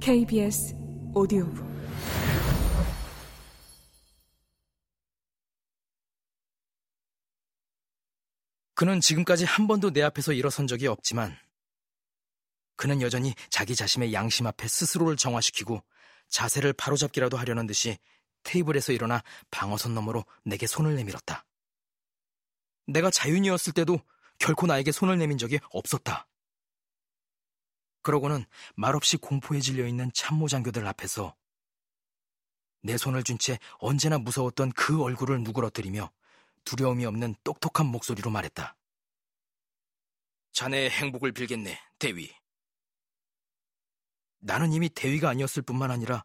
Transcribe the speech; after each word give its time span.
KBS 0.00 0.74
오디오북 1.14 1.70
그는 8.74 9.00
지금까지 9.00 9.44
한 9.44 9.66
번도 9.66 9.92
내 9.92 10.02
앞에서 10.02 10.32
일어선 10.32 10.66
적이 10.66 10.86
없지만 10.86 11.36
그는 12.76 13.02
여전히 13.02 13.34
자기 13.50 13.76
자신의 13.76 14.14
양심 14.14 14.46
앞에 14.46 14.66
스스로를 14.66 15.16
정화시키고 15.16 15.82
자세를 16.28 16.72
바로잡기라도 16.72 17.36
하려는 17.36 17.66
듯이 17.66 17.98
테이블에서 18.42 18.92
일어나 18.92 19.22
방어선 19.50 19.94
너머로 19.94 20.24
내게 20.44 20.66
손을 20.66 20.96
내밀었다. 20.96 21.44
내가 22.86 23.10
자윤이었을 23.10 23.74
때도 23.74 24.00
결코 24.38 24.66
나에게 24.66 24.92
손을 24.92 25.18
내민 25.18 25.36
적이 25.36 25.58
없었다. 25.72 26.26
그러고는 28.02 28.44
말없이 28.76 29.16
공포에 29.16 29.60
질려 29.60 29.86
있는 29.86 30.10
참모 30.14 30.48
장교들 30.48 30.86
앞에서 30.86 31.34
내 32.82 32.96
손을 32.96 33.22
쥔채 33.22 33.58
언제나 33.78 34.18
무서웠던 34.18 34.72
그 34.72 35.02
얼굴을 35.02 35.42
누그러뜨리며 35.42 36.10
두려움이 36.64 37.04
없는 37.04 37.34
똑똑한 37.44 37.86
목소리로 37.86 38.30
말했다. 38.30 38.76
자네의 40.52 40.90
행복을 40.90 41.32
빌겠네, 41.32 41.78
대위. 41.98 42.32
나는 44.40 44.72
이미 44.72 44.88
대위가 44.88 45.28
아니었을 45.28 45.62
뿐만 45.62 45.90
아니라 45.90 46.24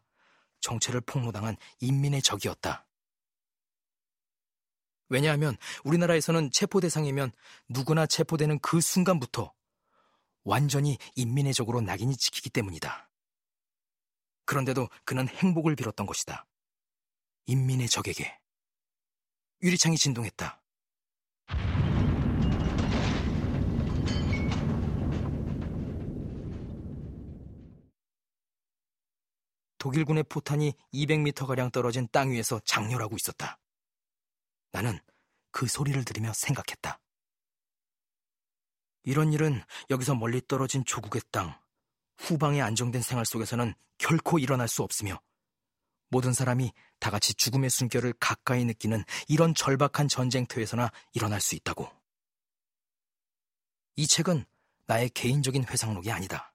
정체를 0.60 1.02
폭로당한 1.02 1.56
인민의 1.80 2.22
적이었다. 2.22 2.86
왜냐하면 5.08 5.56
우리나라에서는 5.84 6.50
체포 6.50 6.80
대상이면 6.80 7.30
누구나 7.68 8.06
체포되는 8.06 8.58
그 8.60 8.80
순간부터 8.80 9.52
완전히 10.46 10.96
인민의 11.16 11.52
적으로 11.52 11.80
낙인이 11.80 12.16
찍히기 12.16 12.50
때문이다. 12.50 13.10
그런데도 14.44 14.88
그는 15.04 15.26
행복을 15.26 15.74
빌었던 15.74 16.06
것이다. 16.06 16.46
인민의 17.46 17.88
적에게. 17.88 18.38
유리창이 19.62 19.96
진동했다. 19.96 20.62
독일군의 29.78 30.24
포탄이 30.28 30.74
200m가량 30.94 31.72
떨어진 31.72 32.08
땅 32.12 32.30
위에서 32.30 32.60
장렬하고 32.64 33.16
있었다. 33.16 33.58
나는 34.70 35.00
그 35.50 35.66
소리를 35.66 36.04
들으며 36.04 36.32
생각했다. 36.32 37.00
이런 39.06 39.32
일은 39.32 39.62
여기서 39.88 40.16
멀리 40.16 40.42
떨어진 40.46 40.84
조국의 40.84 41.22
땅, 41.30 41.56
후방의 42.18 42.60
안정된 42.60 43.02
생활 43.02 43.24
속에서는 43.24 43.72
결코 43.98 44.38
일어날 44.38 44.68
수 44.68 44.82
없으며 44.82 45.20
모든 46.08 46.32
사람이 46.32 46.72
다 46.98 47.10
같이 47.10 47.32
죽음의 47.34 47.70
숨결을 47.70 48.14
가까이 48.18 48.64
느끼는 48.64 49.04
이런 49.28 49.54
절박한 49.54 50.08
전쟁터에서나 50.08 50.90
일어날 51.12 51.40
수 51.40 51.54
있다고. 51.54 51.88
이 53.94 54.08
책은 54.08 54.44
나의 54.86 55.08
개인적인 55.10 55.64
회상록이 55.64 56.10
아니다. 56.10 56.52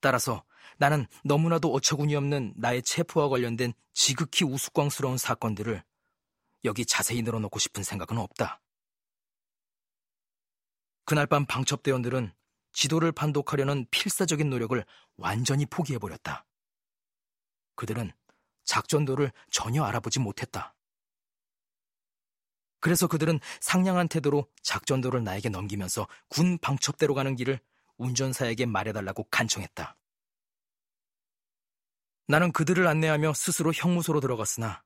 따라서 0.00 0.44
나는 0.76 1.06
너무나도 1.24 1.72
어처구니 1.72 2.14
없는 2.16 2.52
나의 2.56 2.82
체포와 2.82 3.30
관련된 3.30 3.72
지극히 3.94 4.44
우스꽝스러운 4.44 5.16
사건들을 5.16 5.82
여기 6.64 6.84
자세히 6.84 7.22
늘어놓고 7.22 7.58
싶은 7.58 7.82
생각은 7.82 8.18
없다. 8.18 8.60
그날 11.04 11.26
밤 11.26 11.46
방첩대원들은 11.46 12.32
지도를 12.72 13.12
판독하려는 13.12 13.86
필사적인 13.90 14.48
노력을 14.48 14.84
완전히 15.16 15.66
포기해버렸다. 15.66 16.46
그들은 17.74 18.12
작전도를 18.64 19.32
전혀 19.50 19.82
알아보지 19.82 20.20
못했다. 20.20 20.74
그래서 22.80 23.06
그들은 23.06 23.38
상냥한 23.60 24.08
태도로 24.08 24.50
작전도를 24.62 25.22
나에게 25.22 25.48
넘기면서 25.48 26.08
군 26.28 26.58
방첩대로 26.58 27.14
가는 27.14 27.36
길을 27.36 27.60
운전사에게 27.96 28.66
말해달라고 28.66 29.24
간청했다. 29.30 29.96
나는 32.26 32.50
그들을 32.50 32.86
안내하며 32.86 33.34
스스로 33.34 33.72
형무소로 33.72 34.20
들어갔으나 34.20 34.82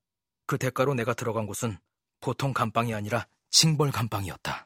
그 0.47 0.59
대가로 0.59 0.94
내가 0.94 1.15
들어간 1.15 1.47
곳은 1.47 1.78
보통 2.21 2.53
감방이 2.53 2.93
아니라 2.94 3.26
징벌 3.50 3.93
감방이었다. 3.93 4.66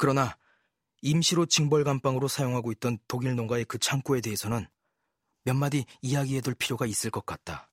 그러나 0.00 0.34
임시로 1.02 1.44
징벌 1.44 1.84
감방으로 1.84 2.26
사용하고 2.26 2.72
있던 2.72 2.96
독일 3.06 3.36
농가의 3.36 3.66
그 3.66 3.76
창고에 3.76 4.22
대해서는 4.22 4.66
몇 5.44 5.52
마디 5.52 5.84
이야기해둘 6.00 6.54
필요가 6.54 6.86
있을 6.86 7.10
것 7.10 7.26
같다. 7.26 7.70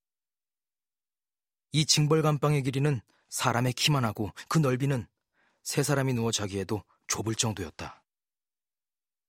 이 1.71 1.85
징벌 1.85 2.21
감방의 2.21 2.63
길이는 2.63 2.99
사람의 3.29 3.71
키만 3.71 4.03
하고 4.03 4.33
그 4.49 4.57
넓이는 4.57 5.07
세 5.63 5.83
사람이 5.83 6.15
누워 6.15 6.33
자기에도 6.33 6.83
좁을 7.07 7.33
정도였다. 7.33 8.03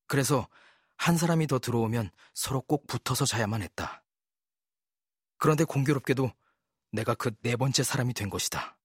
그래서 0.09 0.49
한 0.97 1.17
사람이 1.17 1.47
더 1.47 1.61
들어오면 1.61 2.11
서로 2.35 2.63
꼭 2.63 2.89
붙어서 2.89 3.27
자야만 3.27 3.63
했다. 3.63 4.03
그런데 5.37 5.63
공교롭게도 5.63 6.33
내가 6.91 7.15
그 7.15 7.31
네 7.43 7.55
번째 7.55 7.85
사람이 7.85 8.13
된 8.15 8.29
것이다. 8.29 8.77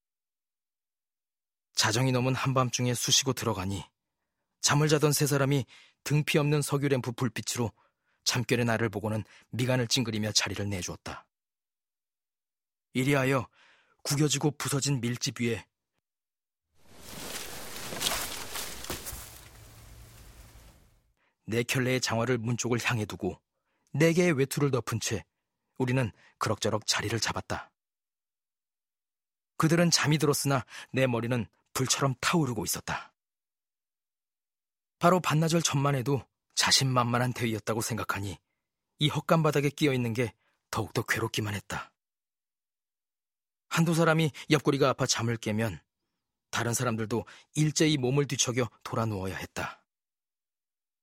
자정이 1.74 2.12
넘은 2.12 2.36
한밤중에 2.36 2.94
쑤시고 2.94 3.32
들어가니 3.32 3.84
잠을 4.64 4.88
자던 4.88 5.12
세 5.12 5.26
사람이 5.26 5.66
등피 6.04 6.38
없는 6.38 6.62
석유 6.62 6.88
램프 6.88 7.12
불빛으로 7.12 7.70
잠결의 8.24 8.64
나를 8.64 8.88
보고는 8.88 9.22
미간을 9.50 9.88
찡그리며 9.88 10.32
자리를 10.32 10.66
내주었다. 10.70 11.26
이리하여 12.94 13.46
구겨지고 14.04 14.52
부서진 14.52 15.02
밀집 15.02 15.42
위에 15.42 15.66
네 21.44 21.62
켤레의 21.62 22.00
장화를 22.00 22.38
문 22.38 22.56
쪽을 22.56 22.78
향해 22.84 23.04
두고 23.04 23.38
네 23.92 24.14
개의 24.14 24.32
외투를 24.32 24.70
덮은 24.70 24.98
채 25.00 25.26
우리는 25.76 26.10
그럭저럭 26.38 26.86
자리를 26.86 27.20
잡았다. 27.20 27.70
그들은 29.58 29.90
잠이 29.90 30.16
들었으나 30.16 30.64
내 30.90 31.06
머리는 31.06 31.46
불처럼 31.74 32.14
타오르고 32.22 32.64
있었다. 32.64 33.13
바로 35.04 35.20
반나절 35.20 35.60
전만 35.60 35.96
해도 35.96 36.24
자신만만한 36.54 37.34
대위였다고 37.34 37.82
생각하니 37.82 38.38
이 39.00 39.08
헛간 39.10 39.42
바닥에 39.42 39.68
끼어 39.68 39.92
있는 39.92 40.14
게 40.14 40.32
더욱더 40.70 41.02
괴롭기만 41.02 41.52
했다. 41.52 41.92
한두 43.68 43.92
사람이 43.92 44.30
옆구리가 44.48 44.88
아파 44.88 45.04
잠을 45.04 45.36
깨면 45.36 45.78
다른 46.50 46.72
사람들도 46.72 47.26
일제히 47.54 47.98
몸을 47.98 48.26
뒤척여 48.26 48.70
돌아 48.82 49.04
누워야 49.04 49.36
했다. 49.36 49.84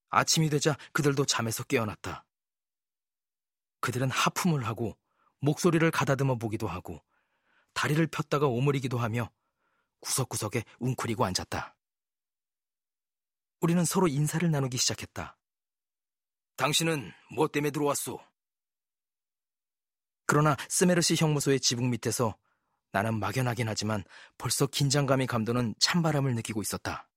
아침이 0.10 0.50
되자 0.50 0.76
그들도 0.94 1.26
잠에서 1.26 1.62
깨어났다. 1.62 2.26
그들은 3.82 4.10
하품을 4.10 4.66
하고 4.66 4.98
목소리를 5.42 5.92
가다듬어 5.92 6.40
보기도 6.40 6.68
하고 6.68 7.04
다리를 7.74 8.08
폈다가 8.08 8.48
오므리기도 8.48 8.98
하며 8.98 9.30
구석구석에 10.00 10.64
웅크리고 10.80 11.24
앉았다. 11.24 11.76
우리는 13.62 13.86
서로 13.86 14.08
인사를 14.08 14.50
나누기 14.50 14.78
시작했다. 14.78 15.38
당신은 16.58 17.12
뭐 17.36 17.48
때문에 17.48 17.72
들어왔소? 17.72 18.20
그러나 20.26 20.56
스메르시 20.70 21.16
형무소의 21.16 21.60
지붕 21.60 21.90
밑에서 21.92 22.38
나는 22.92 23.20
막연하긴 23.20 23.70
하지만 23.70 24.04
벌써 24.38 24.66
긴장감이 24.66 25.28
감도는 25.28 25.76
찬바람을 25.80 26.36
느끼고 26.36 26.62
있었다. 26.62 27.08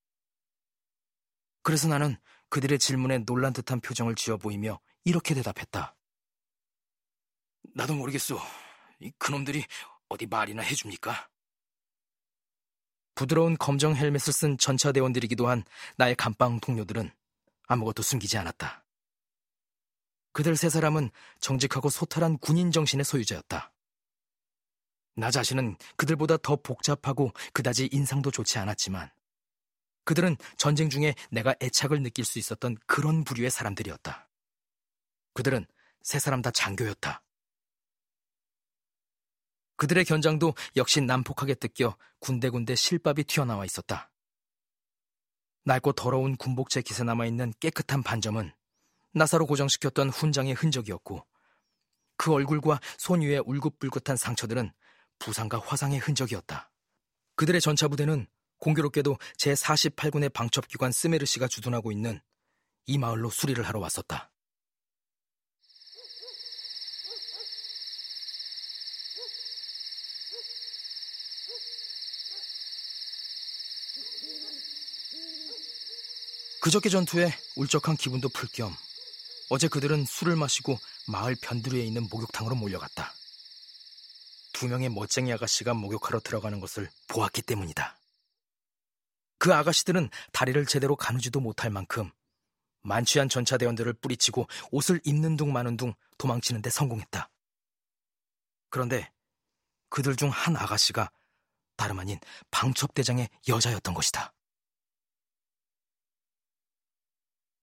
그래서 1.62 1.88
나는 1.88 2.16
그들의 2.50 2.78
질문에 2.78 3.18
놀란 3.18 3.52
듯한 3.52 3.80
표정을 3.80 4.14
지어 4.14 4.36
보이며 4.36 4.80
이렇게 5.04 5.34
대답했다. 5.34 5.96
나도 7.74 7.94
모르겠소. 7.94 8.38
그놈들이 9.18 9.64
어디 10.08 10.26
말이나 10.26 10.62
해줍니까? 10.62 11.28
부드러운 13.14 13.56
검정 13.56 13.94
헬멧을 13.94 14.32
쓴 14.32 14.58
전차 14.58 14.92
대원들이기도 14.92 15.48
한 15.48 15.64
나의 15.96 16.14
감방 16.16 16.60
동료들은 16.60 17.10
아무것도 17.66 18.02
숨기지 18.02 18.38
않았다. 18.38 18.84
그들 20.32 20.56
세 20.56 20.68
사람은 20.68 21.10
정직하고 21.40 21.88
소탈한 21.90 22.38
군인 22.38 22.72
정신의 22.72 23.04
소유자였다. 23.04 23.72
나 25.16 25.30
자신은 25.30 25.76
그들보다 25.96 26.38
더 26.38 26.56
복잡하고 26.56 27.32
그다지 27.52 27.88
인상도 27.92 28.32
좋지 28.32 28.58
않았지만 28.58 29.10
그들은 30.04 30.36
전쟁 30.58 30.90
중에 30.90 31.14
내가 31.30 31.54
애착을 31.62 32.02
느낄 32.02 32.24
수 32.24 32.38
있었던 32.38 32.76
그런 32.86 33.24
부류의 33.24 33.50
사람들이었다. 33.50 34.28
그들은 35.34 35.66
세 36.02 36.18
사람 36.18 36.42
다 36.42 36.50
장교였다. 36.50 37.23
그들의 39.76 40.04
견장도 40.04 40.54
역시 40.76 41.00
난폭하게 41.00 41.54
뜯겨 41.54 41.96
군데군데 42.20 42.74
실밥이 42.74 43.24
튀어나와 43.24 43.64
있었다. 43.64 44.10
낡고 45.64 45.92
더러운 45.92 46.36
군복체 46.36 46.82
기세 46.82 47.04
남아있는 47.04 47.54
깨끗한 47.60 48.02
반점은 48.02 48.52
나사로 49.12 49.46
고정시켰던 49.46 50.10
훈장의 50.10 50.54
흔적이었고 50.54 51.26
그 52.16 52.32
얼굴과 52.32 52.80
손 52.98 53.22
위의 53.22 53.42
울긋불긋한 53.44 54.16
상처들은 54.16 54.72
부상과 55.18 55.58
화상의 55.58 55.98
흔적이었다. 55.98 56.70
그들의 57.36 57.60
전차 57.60 57.88
부대는 57.88 58.26
공교롭게도 58.58 59.16
제48군의 59.38 60.32
방첩기관 60.32 60.92
스메르시가 60.92 61.48
주둔하고 61.48 61.92
있는 61.92 62.20
이 62.86 62.98
마을로 62.98 63.30
수리를 63.30 63.62
하러 63.66 63.80
왔었다. 63.80 64.30
그저께 76.64 76.88
전투에 76.88 77.30
울적한 77.56 77.96
기분도 77.96 78.30
풀 78.30 78.48
겸 78.48 78.74
어제 79.50 79.68
그들은 79.68 80.06
술을 80.06 80.34
마시고 80.36 80.78
마을 81.08 81.36
변두리에 81.42 81.84
있는 81.84 82.08
목욕탕으로 82.10 82.54
몰려갔다. 82.54 83.12
두 84.54 84.68
명의 84.68 84.88
멋쟁이 84.88 85.30
아가씨가 85.34 85.74
목욕하러 85.74 86.20
들어가는 86.20 86.60
것을 86.60 86.90
보았기 87.08 87.42
때문이다. 87.42 87.98
그 89.38 89.52
아가씨들은 89.52 90.08
다리를 90.32 90.64
제대로 90.64 90.96
가누지도 90.96 91.40
못할 91.40 91.70
만큼 91.70 92.10
만취한 92.80 93.28
전차대원들을 93.28 93.92
뿌리치고 93.94 94.46
옷을 94.70 95.02
입는 95.04 95.36
둥 95.36 95.52
마는 95.52 95.76
둥 95.76 95.92
도망치는데 96.16 96.70
성공했다. 96.70 97.28
그런데 98.70 99.12
그들 99.90 100.16
중 100.16 100.30
한 100.30 100.56
아가씨가 100.56 101.10
다름 101.76 101.98
아닌 101.98 102.18
방첩대장의 102.50 103.28
여자였던 103.48 103.92
것이다. 103.92 104.33